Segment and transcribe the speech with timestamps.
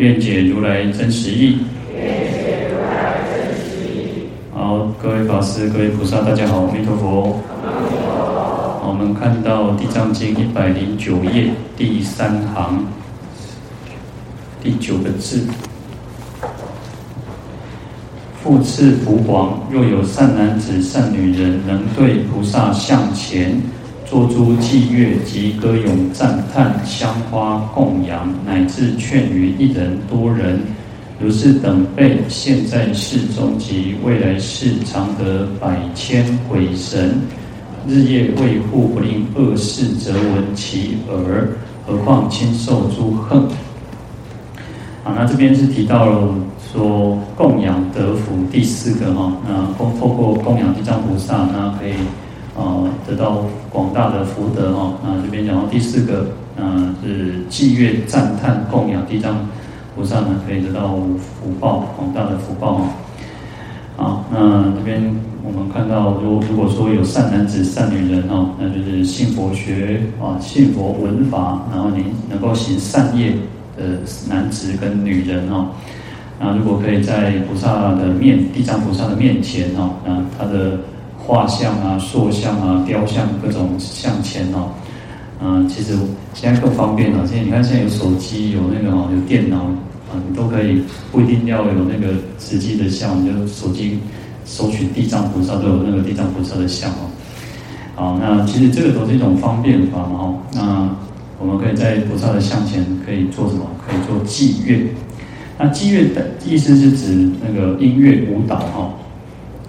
[0.00, 1.58] 愿解如来真实义。
[4.50, 7.38] 好，各位法师、各位菩萨，大家好，阿弥陀佛。
[8.82, 12.86] 我们看到《地藏经》一百零九页第三行
[14.62, 15.46] 第九个字：
[18.42, 23.60] 复次福王，若有善男子、善女人，能对菩萨向前。
[24.10, 30.58] 作诸伎乐及歌咏赞叹香花供养，乃至劝喻一人多人，
[31.20, 37.20] 如是等辈，现在世中及未来世，常得百千鬼神，
[37.86, 41.48] 日夜卫护，不令恶事则闻其耳。
[41.86, 43.40] 何况亲受诸恨。
[45.04, 46.34] 好，那这边是提到了
[46.72, 51.92] 说供养得福第四个哈，那透透过供养地藏菩萨，那可以。
[52.60, 54.92] 啊，得到广大的福德哈。
[55.02, 56.26] 那这边讲到第四个，
[56.58, 59.48] 嗯，是祭乐赞叹供养地藏
[59.96, 62.84] 菩萨呢，可以得到福报，广大的福报哈。
[63.96, 73.32] 好，那这边我们看到，如如果说有善男子、善女人哈，那就是信佛学啊，信佛闻法，然后你能够行善业
[73.78, 75.70] 的男子跟女人哈。
[76.38, 80.78] 那如果可以在菩萨的面，地藏菩萨的面前哈，那他的。
[81.30, 84.70] 画像啊、塑像啊、雕像各种像前哦，
[85.40, 85.96] 嗯，其实
[86.34, 87.24] 现在更方便了。
[87.24, 89.58] 现在你看，现在有手机，有那个哦，有电脑
[90.10, 94.00] 啊，你都可以不一定要有那个实际的像，你就手机
[94.44, 97.06] 搜寻地藏菩萨都有那个地藏菩萨的像哦。
[97.94, 100.38] 好，那其实这个都是一种方便法嘛哦。
[100.52, 100.90] 那
[101.38, 103.64] 我们可以在菩萨的像前可以做什么？
[103.86, 104.84] 可以做祭乐。
[105.56, 108.90] 那祭乐的意思是指那个音乐舞蹈哈。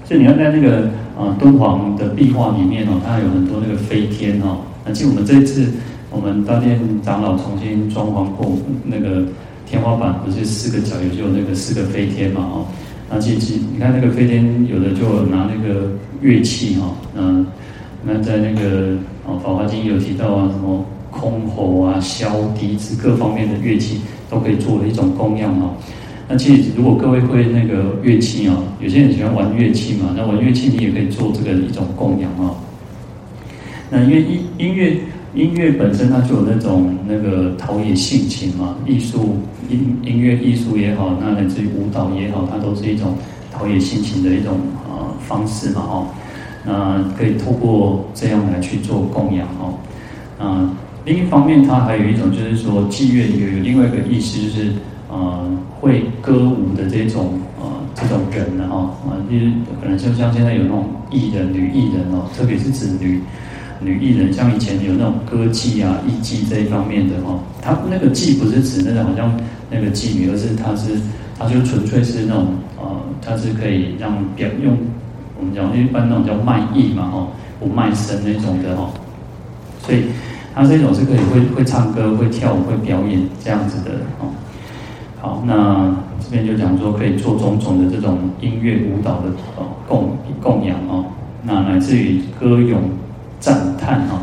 [0.06, 0.90] 所以你要在那个。
[1.22, 4.58] 啊，敦煌的壁画里面哦，它有很多那个飞天哦。
[4.84, 5.72] 那其实我们这一次，
[6.10, 9.24] 我们大殿长老重新装潢过那个
[9.68, 12.66] 天花板，不是四个角也就有那个四个飞天嘛哦。
[13.10, 17.46] 那其实你看那个飞天，有的就拿那个乐器哈，嗯，
[18.04, 18.96] 那在那个
[19.26, 25.76] 哦《法华经》有提到啊，什么箜篌啊、箫、笛子各方面的乐器都可以作为一种供养哦。
[26.32, 32.56] 那其实，如果各位会那个乐器啊，有些人喜欢玩乐器嘛，那玩乐器你也可以做这个一种供养啊。
[33.90, 34.98] 那因为音音乐
[35.36, 39.40] 音乐本身它就有那种那个陶冶性情嘛，艺术
[39.70, 43.14] 音音乐艺术也好，那来自于舞蹈也好，它都是一种
[43.52, 46.08] 陶冶性情的一种呃方式嘛哦。
[46.64, 49.74] 那可以透过这样来去做供养哦。
[50.40, 50.72] 啊，
[51.04, 54.72] 另一方面，它还有一种就是说，伎乐有有另外一个意思就是。
[55.12, 55.46] 呃，
[55.82, 59.52] 会歌舞的这种呃这种人呢，哈啊，就是
[59.82, 63.22] 可能就像现在有那种艺人、女艺人哦，特别是指女
[63.82, 69.38] 女艺人，像以前有那种歌妓啊、艺妓这一方面的哈，他那个妓不是指那种好像
[69.70, 70.96] 那个妓女，而是他是
[71.38, 72.48] 他就纯粹是那种
[72.80, 72.90] 呃，
[73.22, 74.78] 他是可以让表用
[75.38, 77.28] 我们讲一般那种叫卖艺嘛，哈，
[77.60, 78.92] 不卖身那种的哈，
[79.86, 80.04] 所以
[80.56, 84.32] 他这种是可以会会唱歌、会跳舞、会表演这样子的哦。
[85.22, 90.10] 好，那这边就讲说可以做种种的这种音乐舞蹈的哦供
[90.42, 91.06] 供养哦，
[91.44, 92.82] 那来自于歌咏
[93.40, 94.20] 赞叹哈，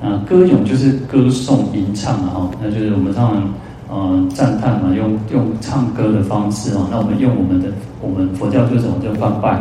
[0.00, 3.54] 那歌咏就是歌颂吟唱啊，那就是我们常常
[3.90, 7.68] 呃赞叹嘛，用用唱歌的方式哦，那我们用我们的
[8.00, 9.60] 我们佛教就是什么叫梵呗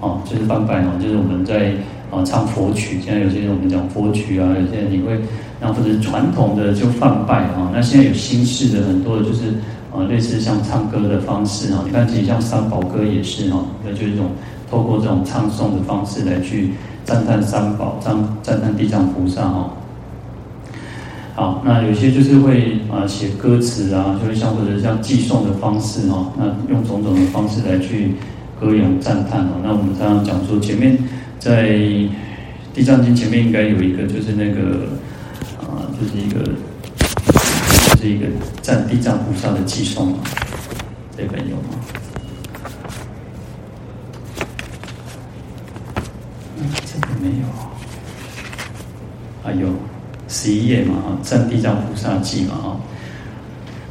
[0.00, 1.74] 哦，就是梵呗哦，就是我们在
[2.10, 5.20] 啊唱佛曲，现在有些人我们讲佛曲啊，有些人你会
[5.60, 9.52] 那或者传统的就梵呗哈，那现在有新式的很多的就是。
[9.96, 14.32] 啊，类似像唱歌的方式啊，你看，其实像三宝歌也是哈，那就是一种
[14.70, 16.72] 透过这种唱诵的方式来去
[17.04, 19.70] 赞叹三宝，赞赞叹地藏菩萨哈。
[21.34, 28.12] 好，那有些就是会啊写歌词啊，就是像或者像寄送的方式哈，那用种种的方式来去
[28.60, 29.60] 歌咏赞叹哦。
[29.62, 30.98] 那我们刚刚讲说，前面
[31.38, 31.68] 在
[32.74, 34.88] 地藏经前面应该有一个，就是那个
[35.60, 36.52] 啊，就是一个。
[38.06, 38.26] 是一个
[38.62, 40.18] 赞地藏菩萨的偈颂嘛？
[41.16, 41.74] 这本有吗？
[46.84, 47.46] 这个没有。
[49.42, 49.70] 还有
[50.28, 50.94] 十一页嘛？
[50.94, 52.54] 啊，赞地藏菩萨偈嘛？
[52.54, 52.78] 啊。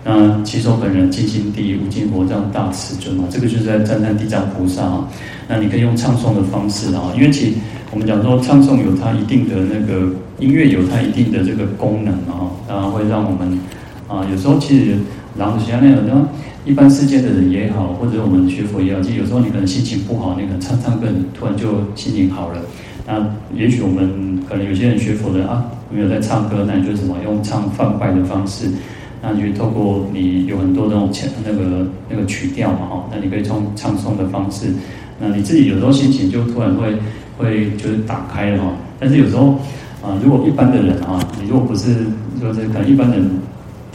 [0.06, 5.10] 那稽首本人尽心地无尽佛这样大慈尊嘛，这个就是在赞叹地藏菩萨啊。
[5.50, 7.58] 那你可以用唱诵的方式啊，因为其
[7.92, 10.10] 我们讲说唱诵有它一定的那个
[10.40, 13.60] 音乐有它一定的这个功能啊，当然会让我们
[14.08, 14.98] 啊有时候其实
[15.38, 16.28] 然后像那样的
[16.66, 22.62] 一般世间的人也好，或者我们学佛也好，其实有时候你可能心情不好，你可能唱唱歌，突然就心情好了。
[23.08, 23.24] 那
[23.56, 28.68] 也许我们可能有些人学佛的啊，没有在唱歌，那你就什么用唱放快的方式，
[29.22, 34.74] 那你就透过你有很多那种前那个那个曲调嘛哈，那你可以从唱诵的方式，
[35.20, 36.96] 那你自己有时候心情就突然会
[37.38, 38.72] 会就是打开了哈。
[39.00, 39.60] 但是有时候
[40.02, 41.94] 啊，如果一般的人啊，你如果不是
[42.42, 43.30] 就是可能一般人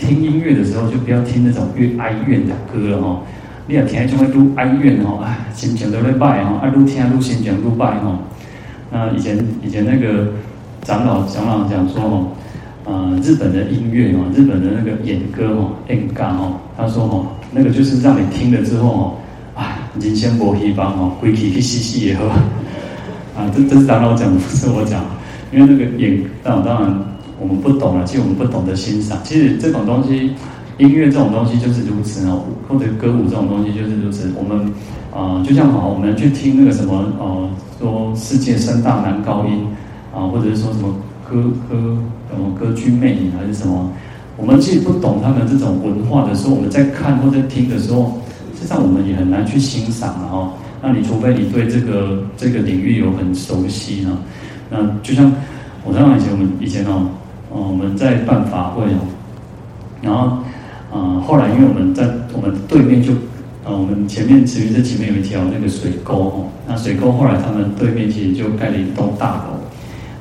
[0.00, 3.20] 听音乐的时候，就不要听那种越哀怨的歌哈。
[3.66, 8.18] 你要听就会越哀怨哈，哎，心情都会败哈，啊，越听越心情越败哈。
[8.90, 10.32] 那以前以前那个
[10.82, 12.26] 长老长老讲说哦，
[12.86, 19.14] 呃，日本的音乐哦，日本的那个演歌哦，演歌哦，他说哦，那个就是让你听了之后哦，
[19.54, 22.24] 啊，人生无希望哦，回去去死死也好，
[23.36, 25.04] 啊，这这是长老讲，不是我讲，
[25.52, 27.04] 因为那个演，当然当然
[27.40, 30.32] 我们不懂了，其实我们不懂得欣赏，其实这种东西，
[30.78, 34.70] 音乐这种东西就是如此哦，或者歌舞这种东西就是如此，我们
[35.12, 37.12] 啊、就像好，我们去听那个什么。
[37.18, 37.50] 呃
[37.80, 39.66] 说世界三大男高音
[40.14, 40.94] 啊，或者是说什么
[41.26, 41.96] 歌歌
[42.28, 43.90] 什么歌剧魅影还是什么，
[44.36, 48.20] 我们其实不懂他们这种文化的时候，我们在看或者听的时候，
[48.54, 50.52] 实际上我们也很难去欣赏了哈。
[50.82, 54.18] 那你除非你对这个这个领域有很熟悉呢，
[54.68, 55.32] 那就像
[55.82, 57.08] 我想想以前我们以前哦，
[57.50, 59.06] 我们在办法会哦，
[60.00, 60.38] 然后
[60.92, 63.12] 啊后来因为我们在我们对面就。
[63.62, 69.60] 啊，我们前面其实这前面有一条那个水沟哦，那水沟后来他们对面其实就盖了一栋大楼。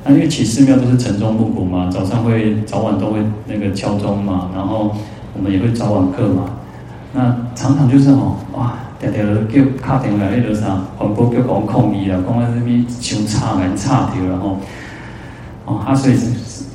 [0.04, 4.94] 那因为起寺庙都是晨钟暮鼓嘛，早上会早晚都会那个敲钟嘛，然后
[5.34, 6.50] 我们也会早晚课嘛。
[7.14, 14.58] 那常常就是哦，哇，条条叫卡电话那个啥，环保局讲抗议了，讲在那边修差蛮差掉，然后
[15.64, 16.14] 哦，啊，所以。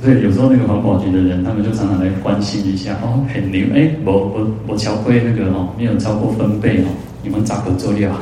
[0.06, 6.86] 所以有时候那个环保局的人，他们就常常来关心一下哦，很牛哎，我我我桥规那个哦，没有超过分贝哦，
[7.24, 8.12] 你们咋个做料？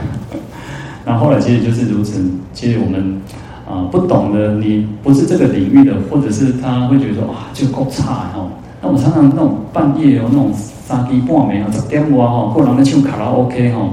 [1.05, 2.25] 那后，后来其实就是如此。
[2.55, 3.21] 其实我们
[3.69, 8.49] 啊、不懂的，你不是这个领域的，或者是他会觉得说哇就够差哦。
[8.81, 13.93] 那我常常那种半夜哦，那种三更半夜啊，十点外哦，个人在唱卡拉 OK 哦，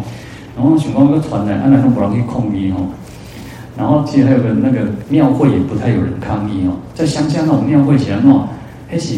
[0.56, 2.88] 然后想讲个传来，安来都不让去抗议哦。
[3.82, 8.44] 然后其实还有个那个庙会也不太有人抗议哦，在乡下那种庙会起来喏，
[8.88, 9.16] 还是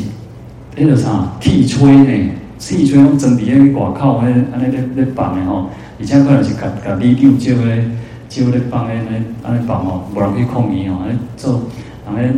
[0.78, 2.30] 那个啥铁锤呢？
[2.58, 5.66] 铁锤用真皮那个外口那安尼咧咧放的吼，
[6.00, 7.84] 而且可能是甲甲里长招咧
[8.30, 11.60] 招咧放的那安尼放哦，无人去抗议哦，安做，
[12.08, 12.32] 安尼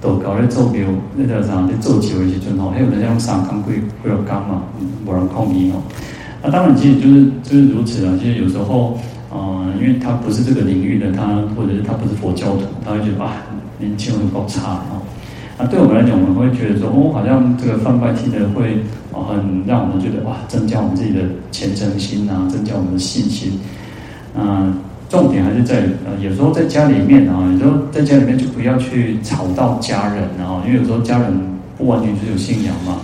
[0.00, 0.86] 道教咧做庙，
[1.16, 4.62] 那个啥咧做醮的时阵吼，还有人家用三工几几落工嘛，
[5.04, 5.82] 无人抗议哦。
[6.44, 8.96] 那当然其实就是就是如此啊，其实有时候。
[9.36, 13.42] 啊、因为他不是这个领域的，他或者是他不是佛教徒，他会觉得啊，
[13.78, 15.02] 年轻人够差哦。
[15.58, 18.78] 那对我们来讲，我们会觉得说，哦，好像这个梵呗听的会，
[19.12, 23.60] 很让我们觉得哇，增加我们自己的虔诚心啊，增加我们的信心。
[24.36, 24.72] 啊，
[25.08, 25.84] 重点还是在，
[26.20, 31.32] 有时候在家里面啊，有时候在家里面就不要去吵到家人啊，因为有时候家人
[31.76, 32.98] 不完全是有信仰嘛。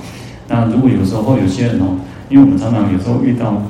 [0.49, 1.97] 那如果有时候有些人哦，
[2.29, 3.63] 因为我们常常有时候遇到。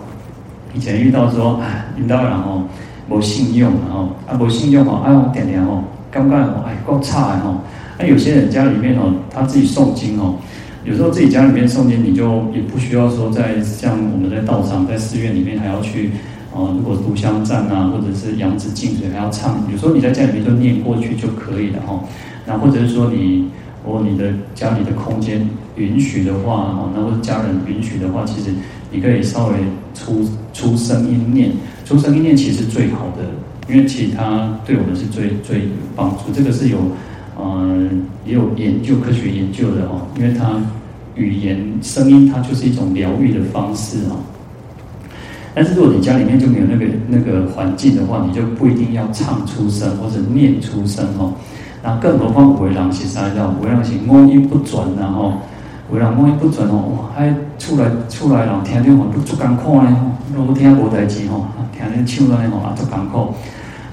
[0.74, 2.64] 以前遇到说，哎，领导人哦，
[3.10, 7.60] 无信用，然后啊，无信用哦，哎我，点点哦，刚刚哦，哎，够差哦。
[7.98, 10.34] 那有些人家里面哦，他自己诵经哦，
[10.84, 16.10] 有时候自己家里面诵经，你就也不需要说在像我们在道场、在寺院里面还要去
[16.55, 22.00] 哦，如果读香赞啊，或者是扬子净水还要唱，有时候你在家里面就念过去就可以了哈。
[22.46, 23.46] 那或者是说你，
[23.84, 28.50] 如果你的家里的空间允许的话哦，那或者家人允许的话，其实。
[28.93, 29.55] 你可以稍微
[29.94, 31.51] 出出声音念，
[31.84, 33.25] 出声音念其实最好的，
[33.72, 35.65] 因为其他对我们是最最有
[35.96, 36.31] 帮助。
[36.32, 36.77] 这个是有，
[37.41, 40.06] 嗯、也有研究科学研究的哦。
[40.19, 40.61] 因为它
[41.17, 44.20] 语言声音它就是一种疗愈的方式哦。
[45.55, 51.32] 但是如果你家里面就没有那个那个环境的话，你就不一定要唱出声或者念出声哦。
[51.82, 55.32] 那更何况为人是啥叫为人是五音不转然后。
[55.93, 57.13] 有人五音不准哦，哇！
[57.15, 59.94] 还出来出来了，听电话都足艰苦呢。
[60.34, 63.34] 如果听无代志吼，听恁唱来吼啊足艰苦。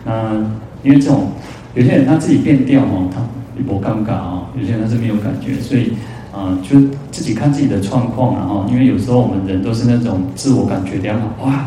[0.05, 1.31] 嗯，因为这种
[1.73, 3.19] 有些人他自己变调哦，他
[3.67, 5.91] 无尴尬哦；有些人他是没有感觉，所以
[6.31, 6.79] 啊、就
[7.11, 11.65] 自己看自己的状况然后，因为有时候我们人都是那种自我感觉良好，哇！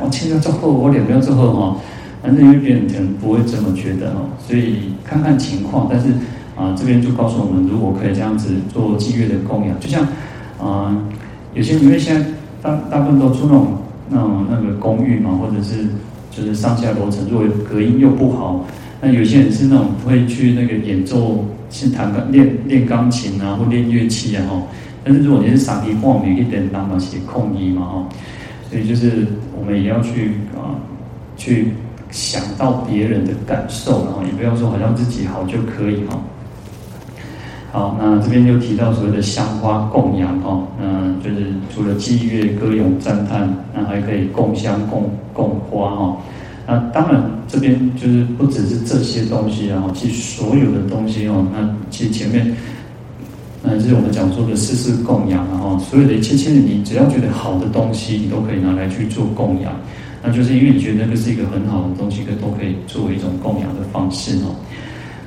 [0.00, 1.76] 我唱了之后，我练得足好哈。
[2.20, 6.08] 但是因为别人不会这么觉得哦，所以看看情况，但是。
[6.56, 10.06] 啊，这边就告诉我们，如果可以这样子做祭乐的供养，就像，
[10.60, 10.94] 啊，
[11.54, 12.26] 有些因为现在
[12.60, 13.66] 大大部分都住那种
[14.08, 15.86] 那种那个公寓嘛，或者是
[16.30, 18.64] 就是上下楼层，如果隔音又不好，
[19.00, 24.62] 那有些人是那种会去那个演奏，先弹钢练练钢琴啊，或练乐器啊，哈。
[25.04, 28.08] 但是如果你是傻逼逛每一点那么些空衣嘛，哈，
[28.70, 29.26] 所以就是
[29.58, 30.76] 我们也要去啊，
[31.36, 31.72] 去
[32.10, 36.20] 想到别人的感受，然后也不要说好像自己好就可以哈。
[37.72, 46.18] 好，那这边就提到所谓的香花供养哦，嗯，就是除了祭乐、歌咏、赞叹，那还可以供香、供供花哈。
[46.66, 52.54] 那当然这边就是不只是这些东西啊，其实所有的东西哦，那其实前面，
[53.62, 59.72] 那是我们讲说的四事供养然后所有的一切，其实你只要觉得好的东西，你都可以拿来去做供养，
[60.22, 64.52] 那就是因为你觉得那个是一个很好的东西，可都可以作为一种供养的方式哦。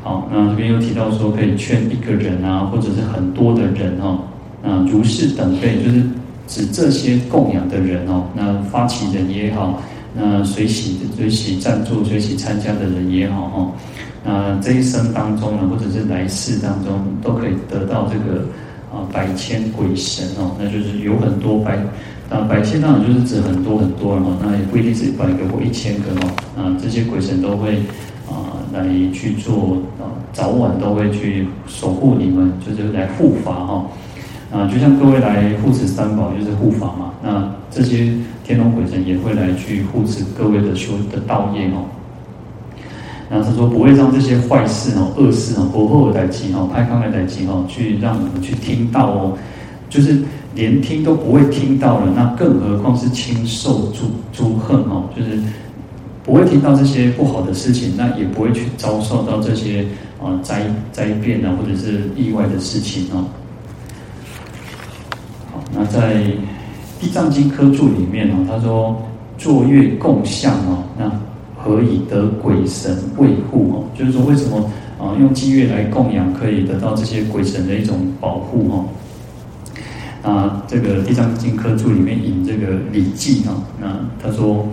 [0.05, 4.19] 好，那这边又提到说，可以劝一个人啊，或者是很多的人哦，
[4.61, 6.03] 那如是等辈，就是
[6.45, 9.81] 指这些供养的人哦，那发起人也好，
[10.13, 13.71] 那随喜随喜赞助、随喜参加的人也好哦，
[14.23, 18.45] 那这一生当中呢，或者是来世当中，都可以得到这个
[18.93, 21.79] 啊百千鬼神哦，那就是有很多百，
[22.29, 27.77] 那百千当然就是指很多很多了嘛，那也不一定是一百个或一千个哦，啊这些鬼神都会
[28.29, 28.53] 啊。
[28.73, 28.83] 来
[29.13, 29.77] 去做，
[30.35, 33.85] 早晚都会去守护你们，就是来护法哈。
[34.51, 37.13] 啊，就像各位来护持三宝，就是护法嘛。
[37.23, 38.13] 那这些
[38.43, 41.87] 天龙鬼神也会来去护持各位的修的道业哦。
[43.29, 49.37] 然后他说不会让这些坏事哦、恶事哦、不后代机哦、拍康的代机哦，去让你们去听到哦，
[49.89, 50.21] 就是
[50.53, 55.39] 连听都不会听到了，那更何况是亲受诸诸恨哦，就是。
[56.25, 59.85] 不会听到这些不好的事情，那也不会去遭受到这些
[60.19, 63.25] 啊灾灾变啊，或者是意外的事情哦。
[65.51, 66.23] 好，那在
[66.99, 68.99] 《地藏经》科注里面哦，他说
[69.37, 71.11] 作月供香哦，那
[71.55, 73.85] 何以得鬼神卫护哦？
[73.95, 74.57] 就是说为什么
[74.97, 78.85] 啊用祭月来供养，可以得到这些鬼神的一种保护哦？
[80.27, 84.67] 啊，这个《地藏经》科注里面引这个《礼记》哦，那他说。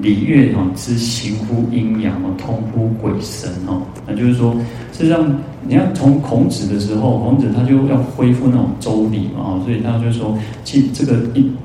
[0.00, 3.82] 礼乐哦，是行乎阴阳哦，通乎鬼神哦。
[4.06, 4.54] 那就是说，
[4.92, 5.24] 实际上
[5.66, 11.56] 你看从孔子的时候，孔子他就要恢复那种周礼嘛，所以他就说，其这个音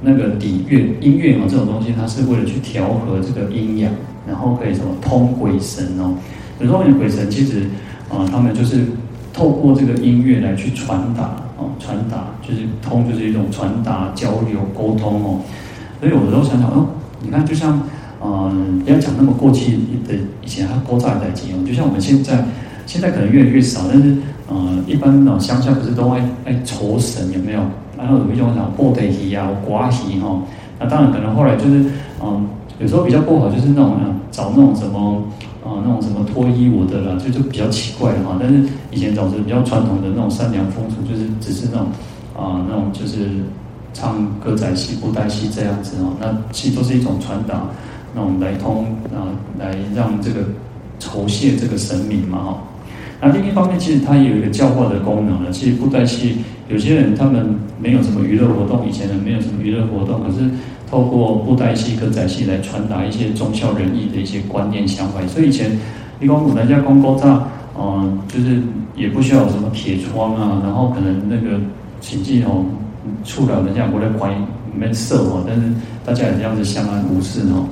[0.00, 3.92] 那个礼乐音乐哦，这种东西，它是为了去调和这个阴阳，
[4.26, 6.14] 然后可以什么通鬼神哦。
[6.60, 7.62] 有时候你鬼神其实
[8.10, 8.84] 啊，他们就是
[9.32, 15.40] 透过这个音乐来去传达哦，传达就是通，就是一种传达、交流、沟通哦。
[16.00, 16.86] 所以有的时候想想哦。
[17.24, 17.80] 你看，就像，
[18.22, 19.72] 嗯，不要讲那么过去
[20.06, 22.44] 的以前他勾扎在一起哦，就像我们现在，
[22.86, 24.16] 现在可能越来越少，但是，
[24.50, 27.60] 嗯，一般那种乡下不是都爱爱酬神有没有？
[27.96, 30.42] 然后有一种讲布袋戏啊、刮戏哈，
[30.78, 31.84] 那当然可能后来就是，
[32.22, 32.46] 嗯，
[32.78, 33.96] 有时候比较不好就是那种
[34.30, 35.22] 找那种什么，
[35.64, 38.36] 啊、嗯，那种什么脱衣舞的啦，就就比较奇怪的哈。
[38.38, 41.86] 但是以前总是比较传统的那种善良风俗，就是只是那种，
[42.36, 43.28] 啊、那种就是。
[43.94, 47.62] 唱歌仔戏、布袋戏这样子哦，那其实都是一种传达，
[48.14, 48.84] 那我们来通
[49.14, 50.40] 啊，来让这个
[50.98, 52.58] 酬谢这个神明嘛哈。
[53.20, 55.50] 那另一方面，其实它也有一个教化的功能了。
[55.52, 60.50] 其实布袋戏有些人他们没有什么娱乐活动，以前人没有什么娱乐活动，可是
[60.90, 65.24] 透过布袋戏、歌仔戏来传达一些忠孝仁义的一些观念想法。
[65.28, 65.70] 所以以前
[66.18, 67.48] 你讲人家讲古早，
[67.78, 68.60] 嗯，就是
[68.96, 71.58] 也不需要什么铁窗啊，然后可能那个
[72.00, 72.64] 请记哦。
[73.24, 74.34] 触了人家过来怀疑
[74.76, 75.62] 没色哦，但是
[76.04, 77.66] 大家也这样子相安无事哦。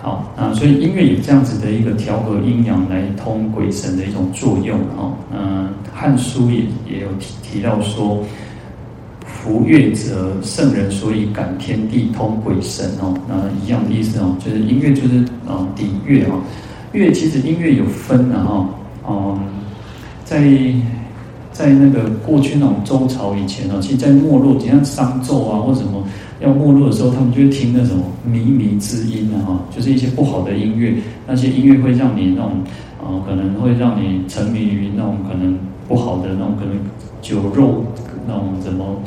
[0.00, 5.16] 好啊，所以音乐有这样子的一个调和阴阳来通鬼神的一种作用哦。
[5.32, 8.22] 嗯，《汉书》也也有提提到说，
[9.26, 13.12] 夫乐者，圣人所以感天地通鬼神哦。
[13.26, 16.36] 那一样的意思哦，就是音乐就是啊底乐啊。
[16.92, 18.68] 乐其实音乐有分的哈，
[19.08, 19.38] 嗯，
[20.24, 20.38] 在。
[21.58, 26.04] 在那个过去那种周朝以前啊，其实，在没落，就像商纣啊或什么
[26.40, 30.94] 要没落的时候，他们就会听那种靡靡之音啊，就是一些不好的音乐。
[31.26, 32.52] 那些音乐会让你那种、
[33.02, 36.76] 呃，可能会让你沉迷于那种可能不好的那种可能
[37.20, 37.82] 酒肉
[38.28, 39.02] 那种什么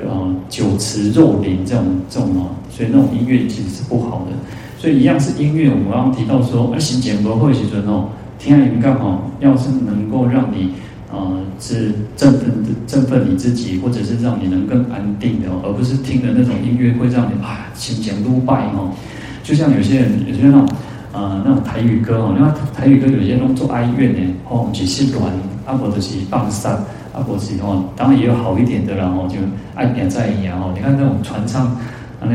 [0.00, 4.32] 呃酒池肉林这种这种啊，所以那种音乐其实是不好的。
[4.76, 8.08] 所以一样是音乐，我们刚刚提到说，而行简歌会其实哦，
[8.40, 10.72] 听音刚好要是能够让你。
[11.10, 12.50] 啊、呃，是振奋
[12.86, 18.90] 振奋你自己，或者是让你能更安定的，而不是听的那种音乐会让你啊心情都败哦。
[19.42, 20.68] 就像有些人，有些那种、
[21.12, 25.24] 呃、那种台语歌哦，那台语歌有些那种做哀怨呢，哦，只是软，
[25.64, 26.84] 啊或者是放散，啊
[27.14, 29.36] 阿婆子哦，当然也有好一点的啦哦，就
[29.74, 30.72] 爱点在一样哦。
[30.76, 31.74] 你看那种传唱，
[32.20, 32.28] 那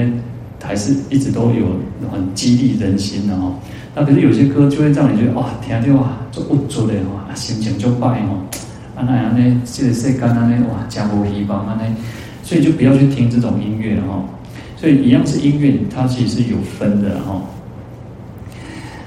[0.66, 1.68] 还是一直都有
[2.12, 3.54] 很激励人心的哦。
[3.96, 8.44] 那可是有些歌就会让你觉得哇，听就哇，就不足的哇，心情就坏哦。
[8.96, 11.84] 啊那样呢，这个世间啊呢，哇，真无希望啊呢，
[12.44, 14.24] 所以就不要去听这种音乐哈。
[14.78, 17.42] 所以一样是音乐，它其实是有分的哈。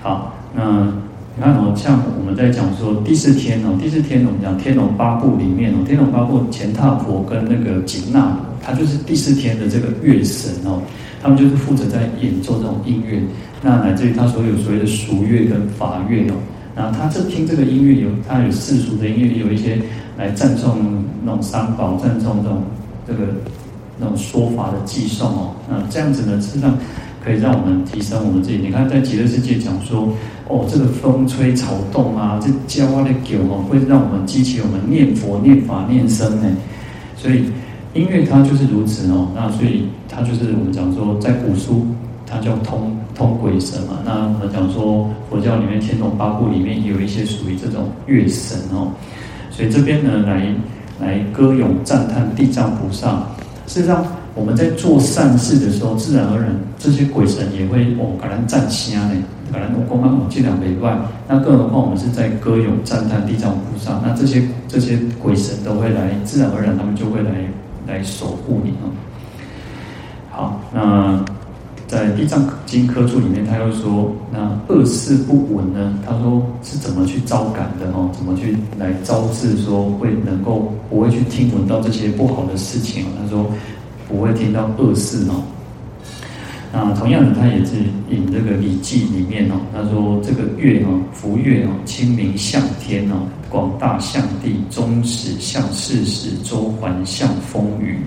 [0.02, 0.92] 好，那。
[1.36, 10.80] 你看哦，像我们在讲说第四天哦，第四天我们讲《天龙八部》里面哦，《天龙八部》钱闥婆跟那个紧那罗，他就是第四天的这个月神哦，
[11.24, 13.18] 他们就是负责在演奏这种音乐，
[13.62, 16.34] 那乃至于他所有所谓的俗乐跟法乐哦，
[16.76, 19.78] 然后他这听这个音乐有，他有世俗的音乐，有一些
[20.18, 22.62] 来赞颂那种三宝，赞颂这种
[23.06, 23.20] 这个
[23.98, 26.76] 那种说法的偈颂哦，那这样子呢，实际上。
[27.24, 28.58] 可以让我们提升我们自己。
[28.58, 30.14] 你看，在极乐世界讲说，
[30.46, 36.46] 哦，这个风吹草动啊，这叫啊的狗哦，会让我们激起我们念佛、念法、念僧呢。
[37.16, 37.46] 所以
[37.94, 39.28] 音乐它就是如此哦。
[39.34, 41.86] 那所以它就是我们讲说，在古书
[42.26, 43.98] 它叫通通鬼神嘛。
[44.04, 48.92] 那我们讲说佛教里面天龙八部里面有一些属于这种乐神哦。
[49.50, 50.54] 所以这边呢，来
[51.00, 53.26] 来歌咏赞叹地藏菩萨，
[53.66, 54.04] 事实上。
[54.36, 59.14] 我们在做善事的时候，自然而然这些鬼神也会哦，给人赞香呢，
[59.52, 60.98] 给人公安我尽量委外。
[61.28, 67.30] 那更何况我们是在歌咏赞叹地藏菩萨，那这些这些鬼神都会来，自然而然他们就会来
[67.86, 68.90] 来守护你哦。
[70.30, 71.24] 好，那
[71.86, 75.98] 在《地藏经》科注里面，他又说，那恶事不闻呢？
[76.06, 78.10] 他说是怎么去招感的哦？
[78.12, 83.04] 怎么去来招致说会能够不会去听闻到这些不好的事情？
[83.20, 83.46] 他说。
[84.06, 85.42] 不会听到恶事哦。
[86.76, 87.76] 那同样的，他也是
[88.10, 93.14] 引这个《礼记》里面哦，他说这个乐哦，福乐哦，清明向天哦，
[93.48, 97.98] 广大向地，终始向世时，周环向风雨。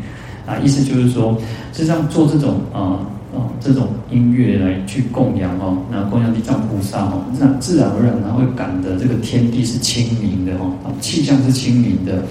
[0.45, 1.37] 啊，意思就是说，
[1.71, 2.99] 实际上做这种啊
[3.33, 12.23] 啊这种音乐来去供养哦，那供养地藏菩萨哦，那自然而然他会感得这个天地是清明的哦，气象是清明的。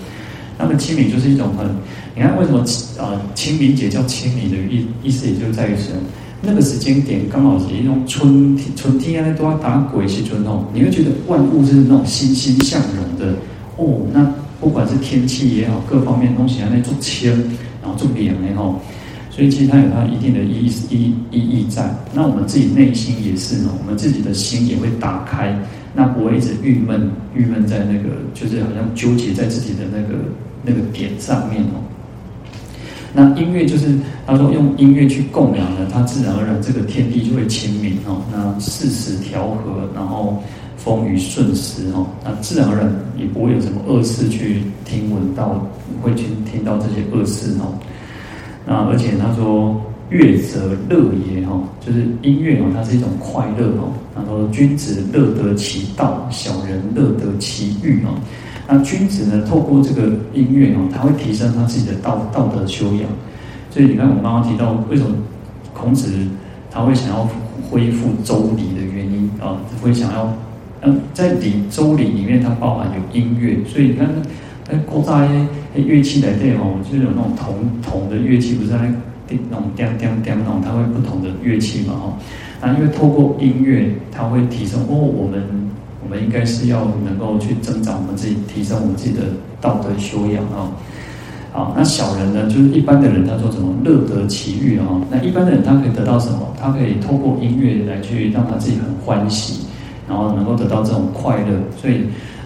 [0.59, 1.67] 那么清明就是一种很。
[2.15, 2.61] 你看为什么
[2.99, 5.99] 啊清明节叫清明的意意思，也就在于什么，
[6.43, 13.35] 那个时间点刚好是一种春天，春天啊都要打鬼气春哦，你会觉得万物是那种欣欣向荣的
[13.77, 14.07] 哦。
[14.13, 14.25] 那
[14.61, 17.31] 不管是天气也好，各方面东西啊，那种清，
[17.83, 18.81] 然后做凉然后，
[19.31, 21.95] 所以其实它有它一定的意义意意义在。
[22.15, 25.59] 那我们自己内心也是哦，我们自己的心也会打开，
[25.95, 30.15] 那不会一直郁闷郁闷在那个，就是好像纠结在自己的那个
[30.63, 31.81] 那个点上面哦。
[33.17, 40.43] 那音乐就是他说用音乐去供养呢，它自然而然这个天地就会清明哦，那世时调和，然后
[40.77, 45.67] 风雨顺时哦，那自然而然也不会有什么恶事去听闻到，
[46.03, 47.73] 会去听到这些恶事哦。
[48.67, 53.91] 那而且他说乐则乐也哈，就是音乐哦，它是一种快乐哦。
[54.15, 58.13] 他说君子乐得其道，小人乐得其欲哦。
[58.69, 63.03] 那君子呢，透过这个音乐哦，他会提升他自己的道道德修养。
[63.71, 65.15] 所以你看，我刚刚提到为什么
[65.73, 66.11] 孔子
[66.71, 67.29] 他会想要
[67.71, 70.33] 恢复周礼的原因啊，会想要
[70.83, 73.59] 嗯，在礼周礼里面，它包含有音乐。
[73.69, 74.09] 所以你看，
[74.69, 75.29] 哎，古代
[75.75, 78.79] 乐器来对哦，就是有那种铜铜的乐器，不是在
[79.29, 82.19] 那种叮叮叮那种，它会不同的乐器嘛哈。
[82.61, 85.71] 那因为透过音乐，它会提升哦，我们。
[86.07, 89.23] 我们应该是要能够去增长我们自己，提升我们自己的
[89.61, 90.71] 道德修养啊。
[91.53, 94.87] 好，那小人呢，就是一般的人，他说什么乐得其欲啊？
[95.11, 96.55] 那一般的人他可以得到什么？
[96.61, 99.67] 他可以透过音乐来去让他自己很欢喜，
[100.09, 101.59] 然后能够得到这种快乐。
[101.77, 102.03] 所以，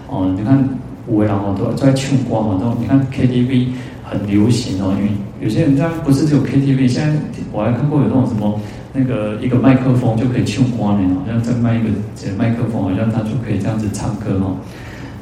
[0.09, 0.67] 哦，你看
[1.07, 3.67] 五位然后都在劝光嘛，都你看 KTV
[4.03, 7.15] 很流行哦，因为有些人他不是只有 KTV，现在
[7.51, 8.59] 我还看过有那种什么。
[8.93, 14.57] 那个一个麦克风就可以唱歌呢，好像再卖一个这个麦克风，好像他就可以这样子唱歌哦。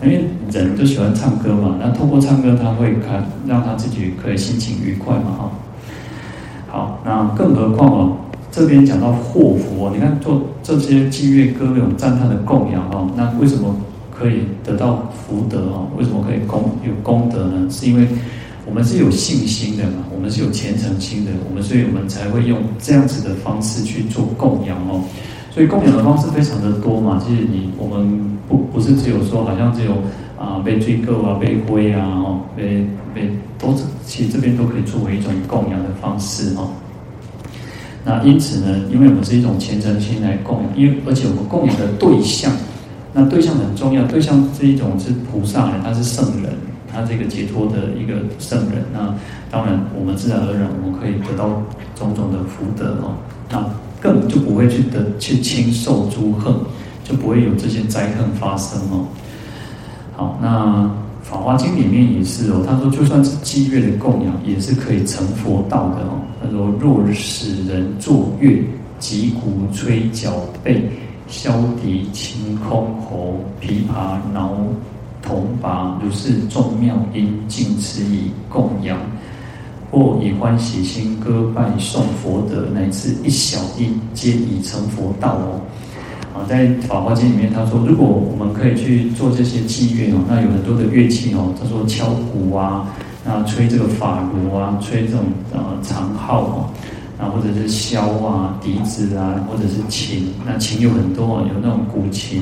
[0.02, 5.52] 因为人就喜欢唱歌嘛，那透过唱歌，他会看让他自己可以心情愉快嘛哈。
[6.68, 8.18] 好，那更何况哦，
[8.52, 13.76] 这边讲到祸福，你看做这些祭乐歌咏赞叹的供养哦，那为什么
[14.12, 15.88] 可以得到福德哦？
[15.98, 17.68] 为什么可以功有功德呢？
[17.70, 18.08] 是因为。
[18.70, 25.02] 我们是有信心的嘛，我们是有虔诚心的，我们所以我们才会用这样子的方式去做供养哦。
[25.52, 29.94] 所以供养的方式非常的多嘛，其实你我们不不是只有说好像只有
[30.38, 36.70] 啊被追购啊被归啊哦被被都是其实这边都可以作为一种供养的方式哦。
[38.06, 42.52] 那因此呢，因为我们是一种虔诚心来供养，因为而且我们供养的对象，
[43.12, 46.54] 那对象很重要，对象是一种是菩萨，他是圣人。
[46.92, 49.14] 他这个解脱的一个圣人，那
[49.50, 51.62] 当然我们自然而然我们可以得到
[51.96, 53.16] 种种的福德哦，
[53.50, 53.64] 那
[54.02, 56.54] 更就不会去得去轻受诸恨，
[57.04, 59.08] 就不会有这些灾恨发生哦。
[60.16, 60.86] 好，那
[61.22, 66.20] 《法华经》里面也是哦，他说就算是积月的供养，也是可以成佛道的哦。
[66.42, 68.64] 他说若使人作乐，
[69.00, 70.32] 击鼓吹角
[70.64, 70.90] 背。
[71.32, 74.50] 消笛、清、箜篌、琵琶、鐃、
[75.22, 78.98] 铜鈸，如是众妙音，尽持以供养，
[79.92, 85.62] 或以欢喜心歌拜诵佛德，乃至一小音，皆已成佛道哦。
[86.34, 92.88] 啊，在《法华经》里面，他说，如果我们可以去做这些伎乐哦，那有很多的乐器哦，他说敲鼓啊，
[93.26, 96.70] 那吹这个法螺啊，吹这种呃长号哦。
[97.20, 102.42] 啊，或者是箫啊、笛子啊，或者是琴，那琴有很多啊，有那种古琴。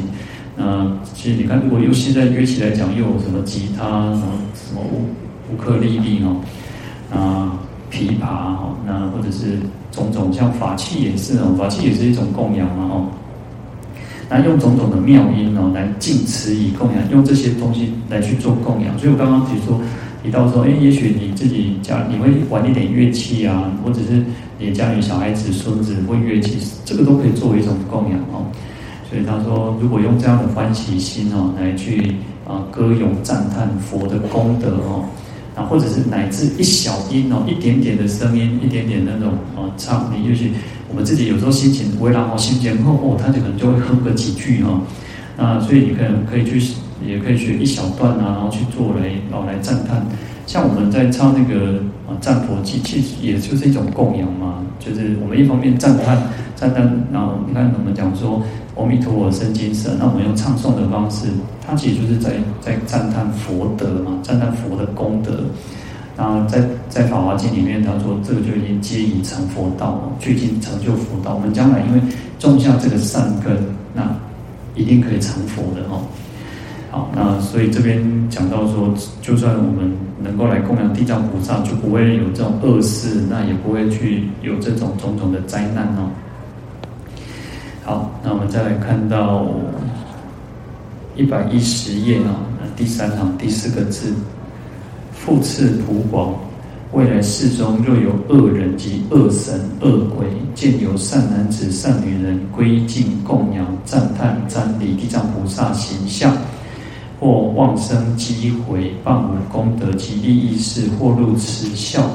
[0.59, 3.83] 那其实你看，如果用现在乐器来讲，又有什么吉他、
[4.15, 5.05] 什么什么乌
[5.53, 6.41] 乌克丽丽哦，
[7.13, 7.59] 啊，
[7.91, 9.59] 琵琶哈，那或者是
[9.91, 13.05] 种种像法器也是哦，法器也是一种供养嘛哦。
[14.29, 18.97] 那用种种的妙音哦，来尽持以供养，用这些东西来去做供养。
[18.97, 19.79] 所以我刚刚提说
[20.23, 24.23] 提到说，哎，也许你自己家你会玩一点乐器啊，或者是。
[24.59, 28.43] 你家里小孩子、孙子会乐器，这个都可以作为一种供养哦。
[29.09, 32.15] 所以他说，如果用这样的欢喜心哦，来去
[32.45, 35.05] 啊歌咏赞叹佛的功德哦，
[35.55, 40.49] 啊或者是乃至一小音哦，一点点的声音，一点点那种啊唱，你就是
[40.89, 44.81] 我们自己有时候心情微然哦，心情后哦，他就可能就会哼个几句哦。
[45.37, 46.73] 那所以你可能可以去，
[47.05, 50.05] 也可以学一小段啊，然后去做来哦来赞叹。
[50.47, 51.75] 像我们在唱那个
[52.07, 54.63] 啊赞佛偈，其实也就是一种供养嘛。
[54.79, 56.17] 就是我们一方面赞叹
[56.55, 58.41] 赞叹，然后你看我们讲说
[58.75, 61.27] 阿弥陀佛生金色，那我们用唱诵的方式，
[61.65, 62.31] 它其实就是在
[62.61, 65.43] 在赞叹佛德嘛，赞叹佛的功德。
[66.15, 71.35] 然后在在法华经里面，他说这个就已经皆已成佛道了，就已经成就佛道。
[71.35, 72.01] 我们将来因为
[72.39, 73.55] 种下这个善根，
[73.93, 74.15] 那
[74.73, 76.01] 一定可以成佛的哈。
[76.97, 86.09] 好，那所以这边讲到说，就算我们能够来供养地藏菩萨，就不会有这种恶事，那也不会去有这种种种的灾难哦。
[87.83, 89.45] 好，那我们再来看到
[91.15, 92.33] 一百一十页啊，
[92.75, 94.11] 第三行第四个字，
[95.11, 96.33] 复次普广，
[96.93, 106.35] 未来世中若有恶人及恶神恶鬼，见有善男子善女人归敬供养赞叹瞻礼地藏菩萨形象。
[107.19, 112.07] 或妄生讥毁谤诬功德及利益事，或入慈笑，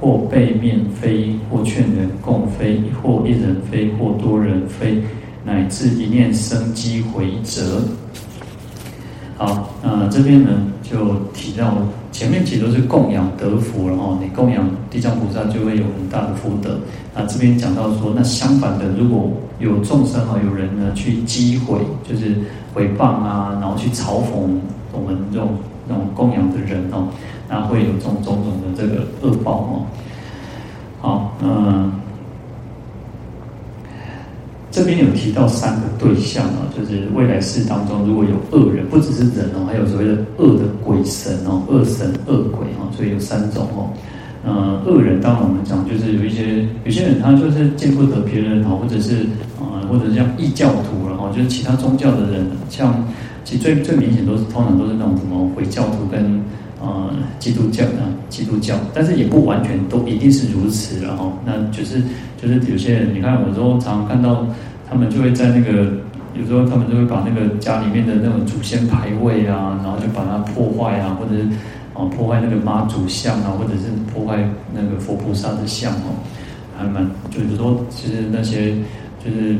[0.00, 5.02] 或背面非，或劝人共非，或一人非，或多人非，
[5.44, 7.82] 乃至一念生讥毁者。
[9.36, 10.50] 好，那这边呢
[10.82, 11.76] 就提到
[12.10, 16.78] 前面其实都是供养得福，然后你供养地藏菩萨就会有很大的福德。
[17.14, 22.34] 那这边讲到说，那相反的，如果有众生啊，有人呢去讥毁，就是。
[22.74, 24.48] 诽谤啊，然后去嘲讽
[24.92, 25.50] 我们这种
[25.88, 27.08] 这种供养的人哦，
[27.48, 29.86] 那会有种种种的这个恶报哦。
[31.00, 31.92] 好，嗯，
[34.70, 43.90] 这边有提到三个对象啊，就是未来世当中如果有恶人，不只是人哦，还有所谓的恶的鬼神哦，恶神恶鬼哦，所以有三种哦。
[44.44, 49.18] 嗯，恶人当然我们讲就是有一些有些人他就是见不得别人好，或者是
[49.60, 53.04] 啊、或者像异教徒然后就是其他宗教的人，像
[53.44, 56.40] 其实最最明显都是通常都是那种什么回教徒跟
[56.80, 62.00] 呃基督教啊基督教，但是也不完全都一定是如此然后那就是
[62.40, 64.46] 就是有些人你看有时候常常看到
[64.88, 65.92] 他们就会在那个
[66.34, 71.46] 有时候他们就会把那个家里面的那种祖先牌位啊，然后就把它破坏啊，或者是。
[71.94, 76.24] 哦，破坏那个妈祖像啊，或者是破坏那个佛菩萨的像哦，
[76.74, 78.76] 还蛮就是说，其实那些
[79.22, 79.58] 就是，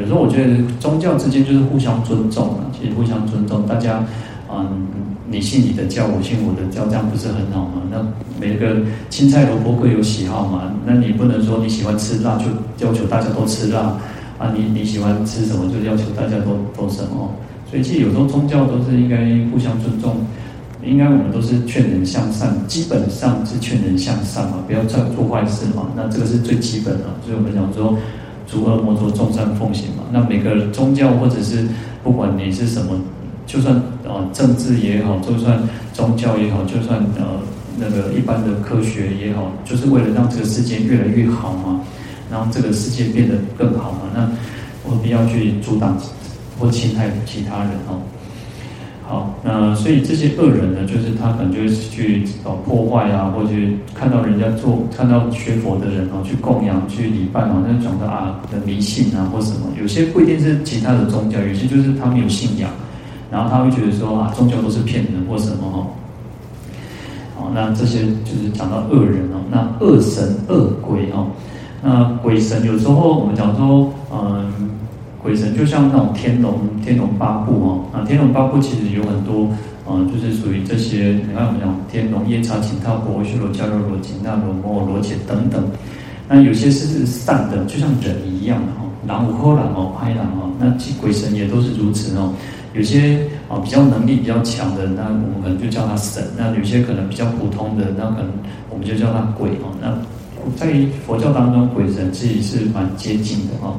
[0.00, 4.04] 有时候我觉得宗教之间就是互相尊重啊，其实互相尊重，大家
[4.50, 4.86] 嗯，
[5.30, 7.82] 你信你的教，我信我的教，这样不是很好吗？
[7.90, 8.04] 那
[8.40, 8.76] 每个
[9.08, 12.46] 青菜萝卜各有喜好嘛，那你不能说你喜欢吃辣就
[12.86, 13.96] 要求大家都吃辣
[14.38, 17.30] 啊，你你喜欢吃什么就要求大家都都什么，
[17.70, 19.16] 所以其实有时候宗教都是应该
[19.50, 20.16] 互相尊重。
[20.84, 25.88] 应该我们都是劝人向善，基本上是劝人向善嘛，不要再做坏事嘛。
[25.96, 27.98] 那这个是最基本的，所以我们讲说，
[28.46, 30.04] 诸恶莫作，众善奉行嘛。
[30.12, 31.66] 那每个宗教或者是
[32.02, 33.00] 不管你是什么，
[33.46, 35.60] 就算啊政治也好，就算
[35.92, 37.40] 宗教也好，就算呃
[37.78, 41.80] 那个一般的科学也好，就是为了让这个世界越来越好嘛，
[42.30, 44.00] 让这个世界变得更好嘛。
[44.14, 44.30] 那
[44.88, 45.98] 何必要去阻挡
[46.58, 48.00] 或侵害其他人哦？
[49.08, 53.50] 好，那所以这些恶人呢，就是他可能就是去搞破坏啊，或者
[53.94, 59.68] 看到人家做，看到学佛的人哦，去供养、去礼拜哦，那讲到啊的迷信啊或什么。
[59.80, 62.68] 有些不一定是其他的宗教，有些就是他们有信仰，
[63.30, 65.86] 然后他会觉得说啊，宗教都是骗人或什么哦。
[67.36, 71.28] 好，那这些就是讲到恶人哦，那恶神恶鬼哦，
[71.80, 74.65] 那鬼神有时候我们讲说，嗯。
[75.26, 79.50] 鬼神就像那种天龙天龙八部哦，啊，天龙八部其实有很多，
[79.90, 85.60] 嗯，就是属于这些，你看我们讲天龙夜叉、紧套婆、修罗、迦罗罗、紧那罗、摩罗伽等等。
[86.28, 92.32] 那有些是善的，就像人一样的哦，狼无后狼哦，拍狼哦，那鬼神也都是如此哦。
[92.72, 98.30] 有些啊比较能力比较强的，那我们可能就叫他神；那有些可能比较普通的，那可能
[98.70, 99.74] 我们就叫他鬼哦。
[99.82, 99.92] 那
[100.54, 100.72] 在
[101.04, 103.74] 佛教当中，鬼神其实是蛮接近的哦。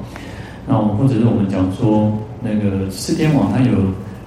[0.68, 3.74] 那或者是我们讲说，那个四天王他有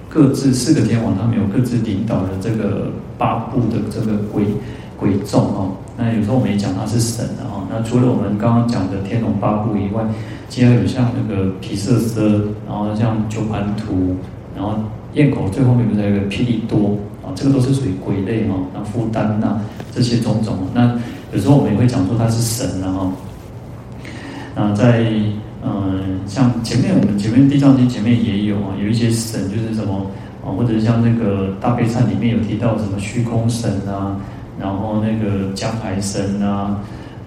[0.09, 4.45] 各自四个天王，他们有各自领导的这个八部的这个鬼
[4.97, 5.71] 鬼众哦。
[5.95, 7.61] 那有时候我们也讲他是神的哦。
[7.69, 10.03] 那除了我们刚刚讲的天龙八部以外，
[10.49, 14.15] 其他有像那个毗舍舍，然后像九盘图，
[14.55, 14.73] 然后
[15.13, 17.29] 焰口最后面不是还有个霹雳多啊？
[17.35, 18.65] 这个都是属于鬼类哦。
[18.73, 19.61] 那复旦那
[19.93, 20.99] 这些种种，那
[21.33, 23.11] 有时候我们也会讲说他是神的哈。
[24.55, 25.05] 那在
[25.63, 30.07] 嗯，像前面我们前面《地藏经》前面也有啊，有一些神就是什么
[30.43, 34.17] 啊，或者是像那个《大悲忏》里面有提到什么虚空神啊，
[34.59, 36.79] 然后那个江海神啊，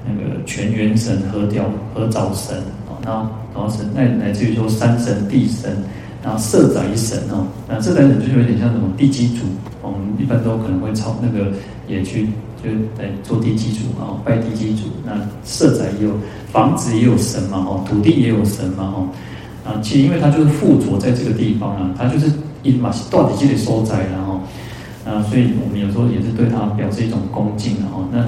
[0.04, 2.56] 那个泉源神、合调合早神
[2.88, 5.70] 啊，然后然后神那乃至于说山神、地神，
[6.22, 9.44] 然后色宅神哦，那色宅神就是有点像什么地基主，
[9.80, 11.52] 我们一般都可能会抄那个
[11.86, 12.28] 也去。
[12.64, 14.84] 就在做地基主啊，拜地基主。
[15.04, 15.12] 那
[15.44, 16.12] 舍宅也有
[16.50, 19.08] 房子也有神嘛，哦，土地也有神嘛，哦，
[19.64, 24.40] 啊，其实因为它就是附着在这个地方啊，它就是一嘛到底就得收宅然后，
[25.04, 28.08] 啊，所以我们有时候也是对它表示一种恭敬的哦。
[28.10, 28.24] 那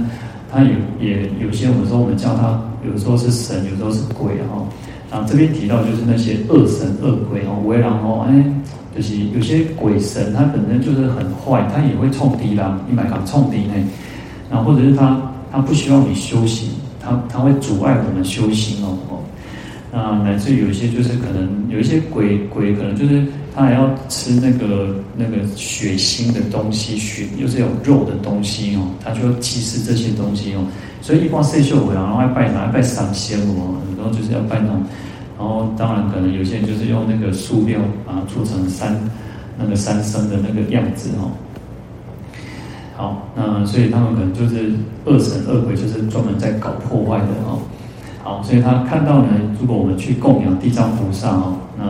[0.53, 0.71] 它有
[1.01, 4.63] 也有些，我们说我们叫它，有时候是神，有时候是鬼哈。
[5.09, 8.45] 啊，这边提到就是那些恶神恶鬼哦，为然后哎，
[8.95, 13.75] 就是有些鬼神，他本身就是很坏，他也会冲敌啦，你买港冲敌呢。
[14.65, 19.19] 或者是他，他不希望你修行，他他会阻碍我们修行哦哦。
[19.93, 30.65] 那乃至于有一些就是可能有一些鬼鬼，可能就是他还要吃那个那个血腥的东西，血又是有肉的东西哦，他就要祭祀这些东西哦。
[31.01, 32.67] 所以一般圣秀会然后还拜哪？
[32.67, 34.83] 拜三仙哦，很多就是要拜那种。
[35.39, 38.99] 然后当然可能有些人就是用那个塑料把它做成三
[39.59, 41.31] 那个三生的那个样子哦。
[42.97, 44.73] 好，那所以他们可能就是
[45.05, 47.61] 恶神恶鬼，就是专门在搞破坏的哦。
[48.25, 49.29] 好，所以他看到呢，
[49.61, 51.85] 如果我们去供养地藏菩萨哦，那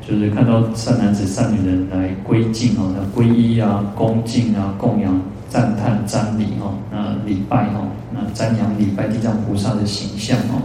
[0.00, 10.62] 就是看到善男子善女人来归敬哦，那皈依啊、恭敬啊、供养、赞叹、瞻礼哦，那礼拜哦，那瞻仰礼拜地藏菩萨的形象哦，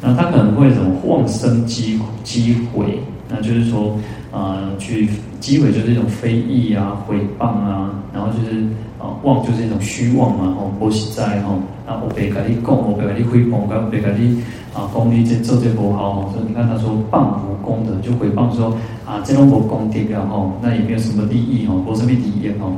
[0.00, 3.98] 那他可能会有什么妄生机机毁，那就是说。
[4.34, 5.08] 啊、呃，去
[5.44, 8.62] 讥毁就是一种非议啊、诽谤啊，然后就是
[8.98, 22.72] 啊妄就是一种虚妄嘛，吼，不实在吼，那，我别跟你讲，我别跟你诽谤，我别跟你啊讲你这做这不好，所以你看他说谤无功德，就诽谤说啊这种无功德了吼，那也没有什么利益吼，没什么利益吼，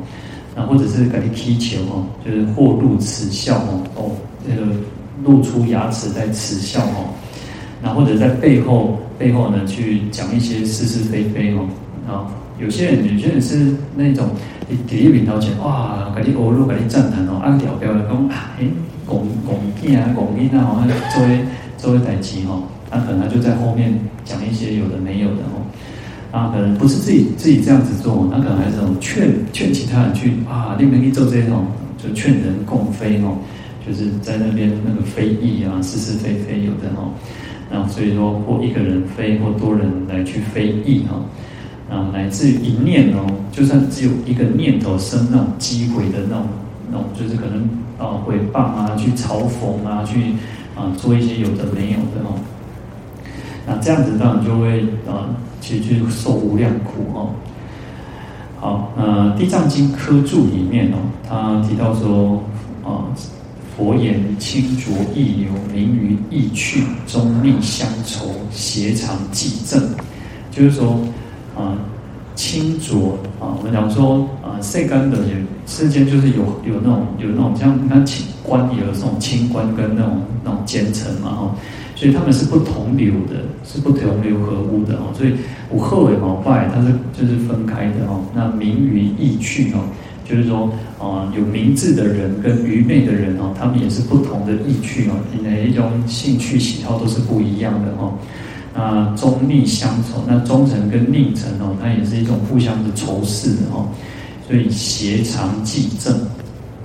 [0.57, 4.11] 那或者是跟你乞求吼，就是或露耻笑吼，哦，
[4.44, 4.66] 这个
[5.22, 7.05] 露出牙齿在耻笑吼，
[7.81, 8.98] 那或者在背后。
[9.18, 11.66] 背后呢，去讲一些是是非非哦，
[12.07, 12.27] 啊，
[12.59, 14.29] 有些人有些人是那种
[14.69, 18.64] 你第一名头前哇，给你欧陆给你赞叹哦，按条标来讲，哎，
[19.05, 21.40] 拱拱片啊，拱音啊，好像作为
[21.77, 23.92] 作为代志哦，他可能就在后面
[24.25, 25.66] 讲一些有的没有的哦，
[26.31, 31.66] 啊，可能不是自己自己这样子做，他可能还是种劝劝其他人去啊，你们去做这种，
[31.99, 33.38] 就劝人共非哦，
[33.87, 37.11] 就是在那边那个非议啊，是是非非有的哦。
[37.69, 41.21] 啊，所以说或一个人非，或多人来去非议哈，
[41.90, 46.46] 啊，乃至于一念哦，就算只有一个念头生那种机会的那种，
[46.90, 47.68] 那种就是可能
[47.99, 50.35] 啊毁谤啊，去嘲讽啊，去
[50.75, 52.38] 啊做一些有的没有的哦，
[53.66, 57.31] 那这样子当然就会啊，其实去受无量苦哦。
[58.59, 60.96] 好，呃，《地藏经》科注里面哦，
[61.29, 62.42] 他提到说
[62.85, 63.05] 啊。
[63.77, 69.79] 佛言：清浊易流，名于易去，中逆相酬，邪常计正。
[70.51, 70.99] 就是说，
[71.57, 71.75] 啊、
[72.35, 75.35] 清浊啊，我们讲说啊，世间的也
[75.66, 81.57] 世间就是有有那种有那种像你看清官也有这种清官跟那种那种奸臣嘛哈。
[81.95, 85.09] 所以他们是不同流的，是不同流合污的哦。
[85.16, 85.33] 所以
[85.71, 88.21] 无后尾毛拜，它是就是分开的哦。
[88.35, 89.81] 那名愚异趣哦，
[90.23, 98.12] 就是说啊，有明智的人跟愚昧的人哦，他们也是不同的意趣哦，因为一种兴趣喜好都是不一样的哦。
[98.78, 103.88] 那忠逆相仇，那忠臣跟佞臣哦，它也是一种互相的仇视的哦。
[104.46, 106.14] 所以邪常忌正，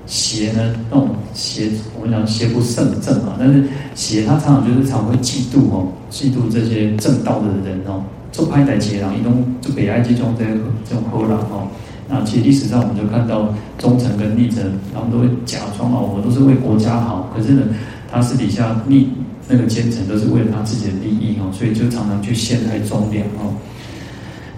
[0.07, 3.35] 邪呢那种邪，我们讲邪不胜正啊。
[3.37, 8.01] 但是邪他常常就是常会嫉妒哦，嫉妒这些正道的人哦。
[8.31, 10.45] 做派代劫狼，一种就北埃及中这
[10.87, 11.67] 这种后狼哦。
[12.07, 17.29] 那其实历史上我们就看到忠臣跟佞臣，他们都会假装哦，我都是为国家好。
[17.35, 17.63] 可是呢，
[18.09, 19.09] 他私底下逆。
[19.47, 23.53] 那个奸臣都是为了他自己的利益哦，所以就常常去陷害忠良哦。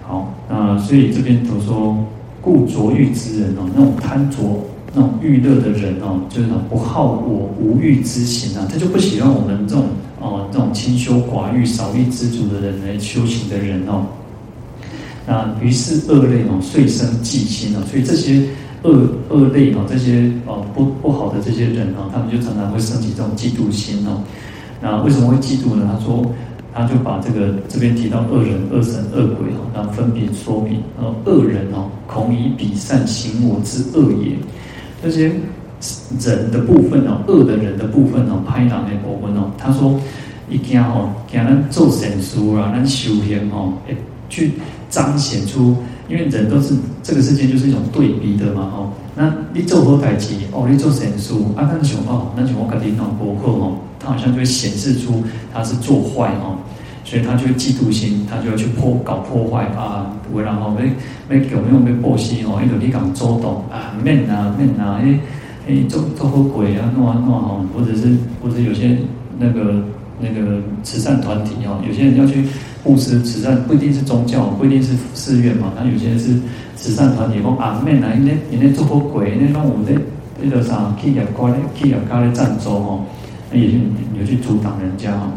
[0.05, 2.05] 好，那所以这边都说，
[2.41, 4.37] 故着欲之人哦，那种贪着、
[4.93, 9.85] 那种欲乐的人哦，就是不好我无欲之行啊，他就不喜欢我们这种
[10.19, 14.05] 哦，这种清修寡欲、少欲知足的人来修行的人哦。
[15.25, 18.43] 那于是恶类哦，遂生忌心哦，所以这些
[18.83, 24.21] 恶恶类哦，这些哦不不好的这些人哦，他们就常常会升起这种嫉妒心哦。
[24.83, 25.89] 那为什么会嫉妒呢？
[25.89, 26.25] 他说，
[26.73, 30.83] 他就把这个这边提到恶人、恶神、恶鬼哦，然后分别说明。
[30.99, 34.35] 然后恶人哦，恐以彼善行我之恶也。
[35.01, 35.31] 那些
[36.19, 39.97] 人的部分哦，恶的人的部分哦，拍档的部分哦，他说
[40.49, 43.71] 一惊吼，惊咱做善事啊，咱修行哦，
[44.27, 44.51] 去
[44.89, 45.77] 彰显出，
[46.09, 48.91] 因为人都是这个世界就是一种对比的嘛吼。
[49.15, 53.77] 那你做好代志哦，你做善事啊，那想哦，那就我跟你讲不好哦。
[54.03, 56.57] 他好像就会显示出他是做坏哦，
[57.05, 60.11] 所以他就会嫉妒心，他就要去破搞破坏啊，
[60.43, 60.91] 然后没
[61.29, 65.19] 没有没有没破西哦，因为你讲周董啊，面啊面啊，哎
[65.67, 68.97] 哎做做好鬼啊，弄啊弄啊，或者是或者有些
[69.39, 69.81] 那个
[70.19, 72.45] 那个慈善团体哦，有些人要去
[72.83, 76.39] 布施慈善，不一定是宗教，不一定是寺院嘛，那有些人是
[76.75, 79.93] 慈善团体说啊面啊，因为因为做好鬼，那让我们的
[80.41, 83.05] 那个啥企业家咧，企业家咧赞助哦。
[83.53, 83.81] 你去
[84.19, 85.31] 有去阻挡人家哈。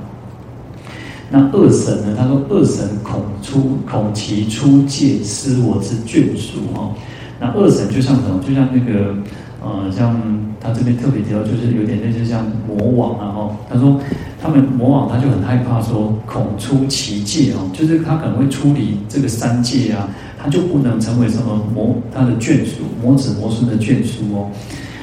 [1.29, 2.17] 那二神呢？
[2.17, 6.95] 他说二神恐出恐其出界失我之眷属哈。
[7.41, 8.41] 那二神就像什么？
[8.47, 9.13] 就像那个
[9.61, 10.17] 呃，像
[10.61, 13.57] 他这边特别提到，就是有点类似像魔王啊哈。
[13.69, 14.01] 他说
[14.41, 20.09] 他们魔王他就很害怕说恐出其界哦，就是他可能会出离这个三界啊，
[20.41, 24.49] 他就不能成为什么魔他的眷属魔子魔孙的眷属哦。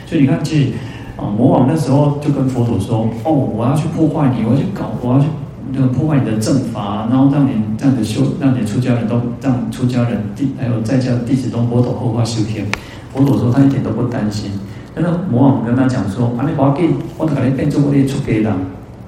[0.06, 0.72] 所以你看这。
[1.16, 5.28] 啊，魔王那时候就跟佛陀说：“哦，我要去破坏你，我要去搞，我要去
[5.72, 12.66] 那个破坏你的正法，然后让你这样子修，让你出家人都让出家人弟还有在家的弟子都佛陀后化修天。”
[13.14, 14.50] 佛陀说他一点都不担心。
[14.96, 18.54] 但是魔王跟他讲说：“啊，你把给我都给你变做我的出家人，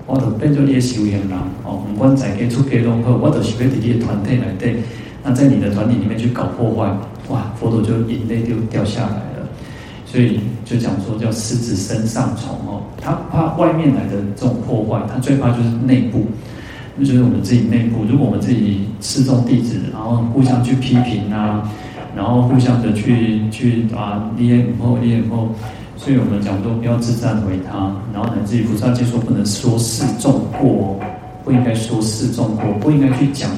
[0.05, 1.31] 我都变做你的修行人。
[1.63, 4.77] 哦，不管在给出家人好，我都是要在你的团体来对。
[5.23, 6.87] 那在你的团体里面去搞破坏，
[7.29, 9.21] 哇，佛陀就眼泪就掉下来。”
[10.05, 16.25] 所以就讲说叫狮子身上虫哦，他怕外面来的这种破坏，他最怕就是内部，
[16.95, 18.05] 那就是我们自己内部。
[18.09, 21.69] 如果我们自己示众弟子，然后互相去批评啊，
[22.15, 25.49] 然后互相的去去啊，你也不好，你也不好。
[25.97, 30.99] 所以我们讲说不要自赞毁他，然后乃至于菩萨戒说不能说示众过，
[31.43, 33.49] 不应该说示众过，不应该去讲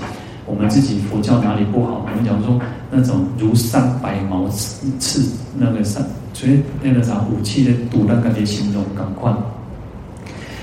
[0.46, 2.06] 我们自己佛教哪里不好。
[2.10, 2.58] 我们讲说
[2.92, 6.04] 那种如山白毛刺刺那个山。
[6.34, 9.34] 所以那个啥武器的毒那个的形容更快，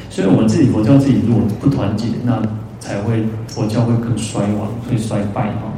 [0.09, 2.41] 所以我们自己佛教自己如果不团结，那
[2.79, 5.73] 才会佛教会更衰亡，会衰败哈。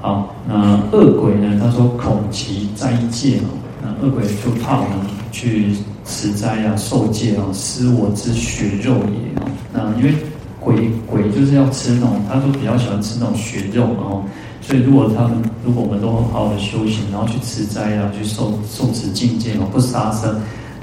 [0.00, 1.58] 好，那恶鬼呢？
[1.60, 4.98] 他说恐其斋戒哦，那恶鬼就怕我们
[5.32, 9.50] 去持斋啊、受戒啊，失我之血肉也哦。
[9.72, 10.14] 那因为
[10.60, 14.22] 鬼鬼就是要吃那种，他说比较喜欢吃那种血肉哦。
[14.62, 20.30] 所以，如果他们，如果我们都好好的修行，然后去持斋啊，去受受持境界哦，不杀生，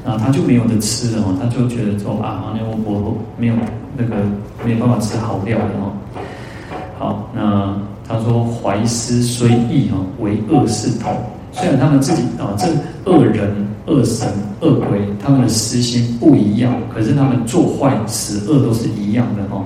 [0.03, 3.53] 啊，他就没有的吃了哦，他就觉得说啊，那我我没有
[3.95, 4.15] 那个
[4.65, 5.93] 没有办法吃好料的哦。
[6.97, 11.15] 好，那他说怀思虽异哦，为恶是同。
[11.53, 12.67] 虽然他们自己啊，这
[13.09, 13.55] 恶人、
[13.86, 14.28] 恶神、
[14.59, 19.63] 恶鬼，他们的私心不一样，可是他们做坏、持恶都是一样的哦。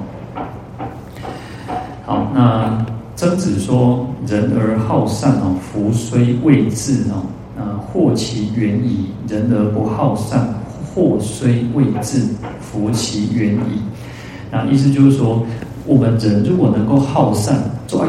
[2.05, 2.85] 好，那。
[3.21, 7.21] 曾子说：“人而好善哦，福虽未至哦，
[7.55, 10.51] 啊，祸其远矣；人而不好善，
[10.91, 12.23] 祸虽未至，
[12.59, 13.79] 福其远矣。”
[14.51, 15.45] 那意思就是说，
[15.85, 18.07] 我们人如果能够好善，做爱，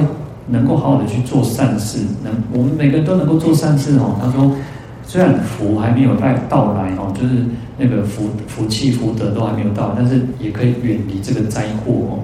[0.48, 4.16] 能够好好的去做善事，能我们每个人都能够做善事哦。
[4.18, 4.50] 他说
[5.06, 7.44] ：“虽然福还没有来到来哦，就是
[7.76, 12.18] 那个福福气福德都还没有到，但是也可以远离这个灾祸哦。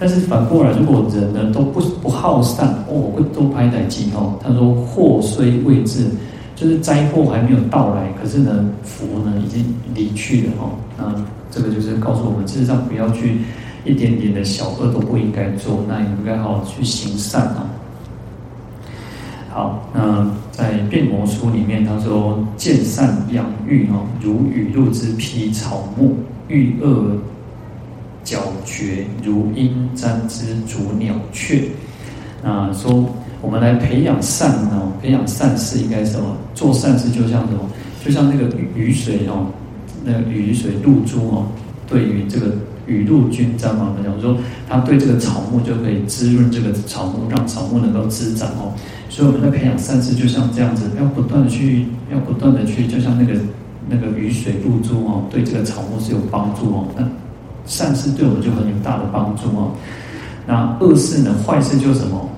[0.00, 4.34] 但是反过来，如果人呢都不不好善哦，会多拍歹机哦。
[4.42, 6.06] 他说祸虽未至，
[6.56, 10.70] 就是灾祸还没有到来，可是呢福呢已经离去了哦。
[10.98, 11.14] 那
[11.52, 13.36] 这个就是告诉我们，事实上不要去。
[13.82, 17.64] 一点点的小恶都不应该做，那也应该好好去行善啊。
[19.48, 26.10] 好，那在《变魔书》里面，他说：“见善养育哦，如雨露之披草木；
[26.48, 27.16] 遇恶
[28.30, 31.64] 矫绝，如鹰瞻之逐鸟雀。”
[32.44, 33.04] 那说
[33.42, 36.36] 我们来培养善哦，培养善事应该什么？
[36.54, 37.68] 做善事就像什么？
[38.04, 39.46] 就像那个雨雨水哦，
[40.04, 41.46] 那个雨水露珠哦，
[41.88, 42.54] 对于这个。
[42.86, 44.36] 雨露均沾嘛，我们讲说，
[44.68, 48.74] 它对这个草木就可以滋润这个草木，让草木能够滋长哦。
[49.08, 53.38] 所以我们在培养善事，就像这样子，要不断的去，要不断的去，就像那个
[53.88, 56.88] 那个雨水露珠哦，对这个草木是有帮助哦。
[56.96, 57.06] 那
[57.70, 59.70] 善事对我们就很有大的帮助哦。
[60.46, 61.32] 那恶事呢？
[61.46, 62.28] 坏事就什么？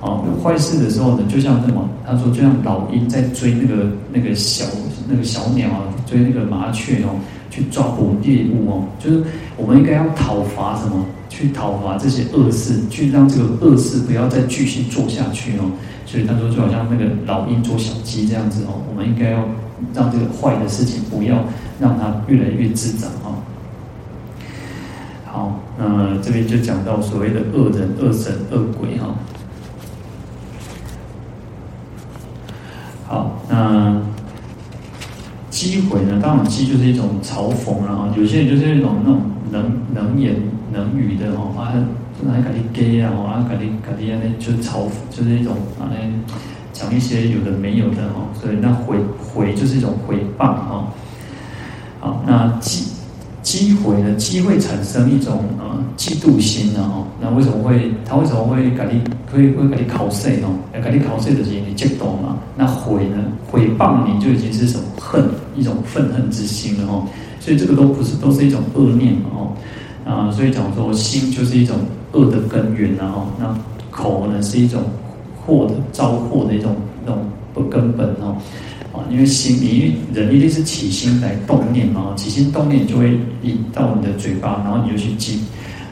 [0.00, 1.88] 哦，坏事的时候呢，就像什么？
[2.06, 4.64] 他说，就像老鹰在追那个那个小
[5.06, 7.10] 那个小鸟啊，追那个麻雀哦。
[7.50, 9.24] 去抓捕猎物哦，就是
[9.56, 11.04] 我们应该要讨伐什么？
[11.28, 15.64] 去讨伐这些恶事，去让这个恶事不要再继续做下去哦。
[16.06, 19.38] 所以他说，就好像那个老鹰捉小鸡这样子哦，我们应该要
[19.94, 21.42] 让这个坏的事情不要
[21.80, 23.34] 让它越来越滋长哦。
[25.38, 29.14] 好，那这边就讲到所谓的恶人、恶神、恶鬼哈。
[33.06, 34.00] 好，那。
[35.50, 36.20] 讥毁呢？
[36.22, 39.20] 当然，讥就是一种嘲讽，然后有些人就是那种那种
[39.50, 40.36] 能能言
[40.72, 41.74] 能语的哦，啊，
[42.22, 43.10] 就还搞啲 gay 啊，
[43.48, 45.90] 搞啲搞啲啊，就嘲讽，就是一种啊，
[46.72, 50.86] 讲一些有的没有的哦，所以那毁毁就是一种诽谤哦。
[51.98, 52.86] 好，那讥
[53.58, 54.14] 讥毁呢？
[54.14, 55.64] 机会产生一种呃
[55.96, 57.04] 嫉妒心的哦。
[57.20, 59.00] 那为什么会他为什么会搞啲
[59.32, 60.54] 会会搞啲考试哦？
[60.72, 62.38] 要搞啲考试的时候你激动嘛？
[62.56, 63.16] 那毁呢？
[63.50, 65.28] 毁谤你就已经是什么恨？
[65.56, 67.02] 一种愤恨之心了哦，
[67.40, 69.50] 所以这个都不是，都是一种恶念哦，
[70.04, 71.76] 啊，所以讲说心就是一种
[72.12, 73.52] 恶的根源然后，那
[73.90, 74.80] 口呢是一种
[75.44, 78.36] 祸的招祸的一种那种不根本哦，
[79.10, 85.44] 因为心，你人一定是起心来动念嘛，起心动念就会引到你的嘴巴，然后你就去激，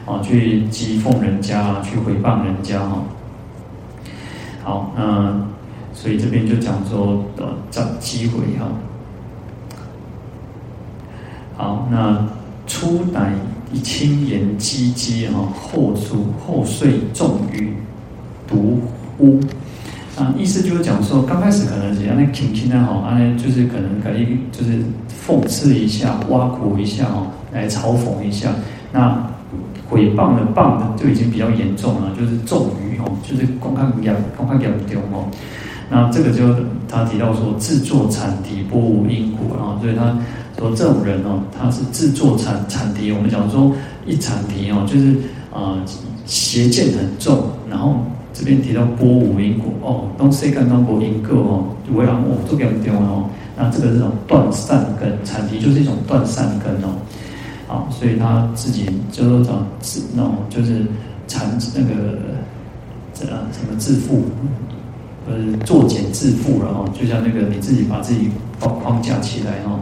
[0.05, 3.03] 啊，去讥讽人家，去诽谤人家哈。
[4.63, 5.39] 好，那
[5.93, 8.67] 所以这边就讲说呃，找机会哈。
[11.55, 12.27] 好，那
[12.67, 13.33] 初乃
[13.71, 17.73] 以轻言讥讥哈，后述后遂重语
[18.47, 18.79] 毒
[19.19, 19.39] 污
[20.17, 24.79] 啊，意思就是讲说，刚开始可能是那轻轻的哈，啊，就是可能可以就是
[25.25, 28.49] 讽刺一下、挖苦一下哦，来嘲讽一下。
[28.91, 29.15] 那
[29.89, 35.29] 诽谤的谤的就已经比较严重了，就是重语哦，就是公开讲、公开讲丢哦。
[35.89, 36.53] 那这个就
[36.89, 40.17] 他提到说，自作阐题，拨无因果，然后所以他。
[40.59, 43.11] 说这种人哦，他是自作阐阐题。
[43.11, 43.71] 我们讲说
[44.07, 45.11] 一阐题哦，就是
[45.53, 45.83] 啊、呃、
[46.25, 47.43] 邪见很重。
[47.69, 48.03] 然后
[48.37, 53.27] 这边提到波无因果哦，东西干东无因果哦，就为让我都给丢哦。
[53.57, 56.93] 那这个是种断善根，阐题就是一种断善根哦。
[57.65, 60.85] 好，所以他自己就说讲自那种就是
[61.27, 62.19] 阐那个
[63.11, 64.25] 这什么自负，
[65.27, 65.33] 呃
[65.65, 68.29] 作茧自负了哦，就像那个你自己把自己
[68.59, 69.79] 框框架起来哦。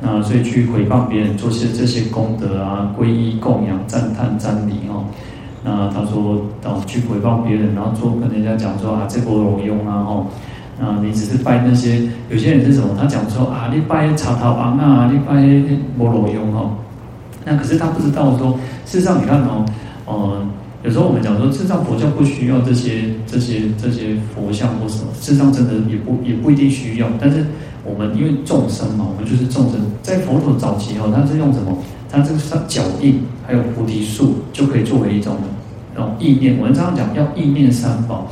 [0.00, 5.04] 那所以去回谤别人做些这些功德啊，皈依供养赞叹瞻礼哦。
[5.68, 10.26] 那他说哦，去回报别人，然后做跟人家讲说啊，这波罗庸啊吼，
[10.80, 12.96] 啊你只是拜那些有些人是什么？
[12.96, 15.42] 他讲说啊，你拜茶头王啊，你拜
[15.98, 16.70] 波罗庸哦。
[17.44, 18.52] 那可是他不知道说，
[18.84, 19.66] 事实上你看哦，
[20.06, 20.46] 呃，
[20.84, 27.44] 有时候我们讲说，事实上佛教不需要这些这些这些佛像或什么，事实上真的也不也不一定需要，但是。
[27.88, 29.80] 我们因为众生嘛，我们就是众生。
[30.02, 31.78] 在佛陀早期哦，他是用什么？
[32.10, 35.36] 他这个是脚印，还有菩提树，就可以作为一种
[35.96, 36.56] 那种意念。
[36.58, 38.30] 我们常常讲要意念三宝。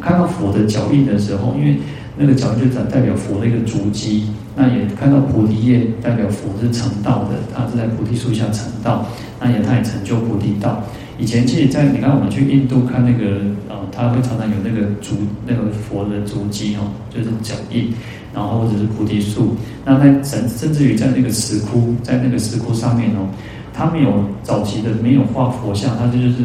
[0.00, 1.76] 看到佛的脚印的时候，因为
[2.16, 4.24] 那个脚印就代表佛的一个足迹。
[4.56, 9.06] 那也看到菩提叶，代表佛是成道的，他是在菩提树下成道。
[9.40, 10.82] 那也他也成就菩提道。
[11.18, 13.36] 以前其实，在你看我们去印度看那个
[13.68, 17.92] 呃，他会常常有那个足那个佛的足迹哦，就是脚印。
[18.32, 23.26] 然后或者是菩提树，那在甚甚至于在那个石窟，在那个石窟上面哦，
[23.74, 26.36] 他没有早期的没有画佛像，他这就是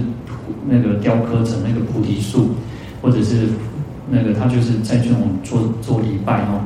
[0.68, 2.50] 那个雕刻成那个菩提树，
[3.02, 3.48] 或者是
[4.10, 6.62] 那个他就是在这种做做礼拜哦。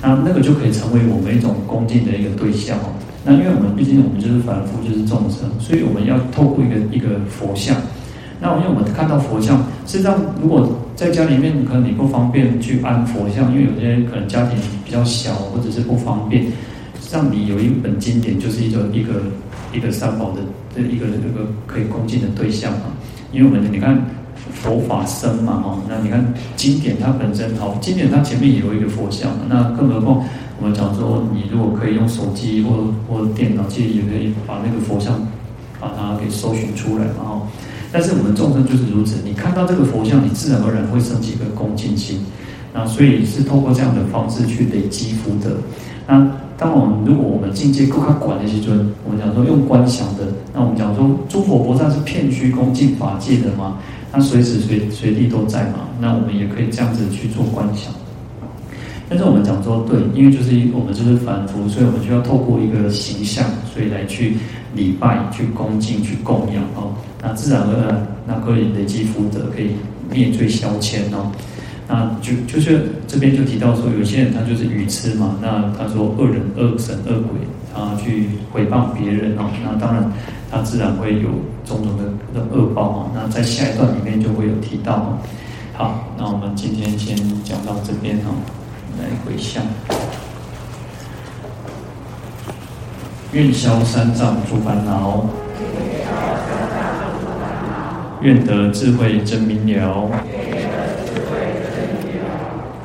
[0.00, 2.92] 那那个就可以成为我们一种恭敬的一个对象哦。
[3.24, 7.76] 那因为我们毕竟我们就是凡夫，就是众生，所以我们要透过一个一个佛像。
[8.40, 16.46] 那因为我们看到佛像，实际上如果在家里面可能你不方便去安佛像，因为有些可能家庭比较小或者是不方便，
[17.00, 19.22] 像你有一本经典，就是一个一个
[19.72, 20.40] 一个三宝的
[20.74, 22.86] 这一个一个可以恭敬的对象嘛。
[23.32, 24.00] 因为我们你看
[24.52, 26.22] 佛法僧嘛，哈，那你看
[26.54, 30.24] 经典它本身好，经典它前面也有一个佛像，那更何况
[30.60, 35.20] 我们讲说，你如果可以用手机或或电脑，其实也可以把那个佛像
[35.80, 37.42] 把它给搜寻出来嘛，哈。
[37.90, 42.20] 但是我们众生就是如此，你看到这个佛像，你自然而然会升起一个恭敬心，
[42.72, 45.56] 那所以是透过这样的方式去累积福德。
[46.06, 46.26] 那
[46.58, 53.78] 当我们如果我们境界够他管那些尊，我们讲说用观想的，那我们讲说诸佛菩萨是遍虚恭敬法界的嘛，
[54.12, 57.92] 他随时随随地都在嘛，那我们也可以这样子去做观想。
[59.08, 63.44] 但是我们讲说对，因为就是我们就是凡夫，所以我们就要透过一个形象，
[63.74, 64.36] 所以来去
[64.74, 69.72] 礼拜、去恭敬、去供养哦，那自然而然那可以累积福德，可以
[70.10, 71.30] 灭罪消迁哦。
[71.88, 75.36] 那就就是这边就提到说，有些人他就是愚痴嘛。
[75.40, 77.40] 那他说恶人、恶神、恶鬼，
[77.74, 79.50] 他去诽谤别人哦。
[79.64, 80.10] 那当然，
[80.50, 81.28] 他自然会有
[81.64, 82.04] 种种的
[82.34, 83.10] 的恶报哦。
[83.14, 85.18] 那在下一段里面就会有提到哦。
[85.74, 88.34] 好，那我们今天先讲到这边哦。
[88.98, 89.64] 来回向，
[93.32, 95.24] 愿消三障诸烦恼，
[98.20, 100.10] 愿得智慧真明了。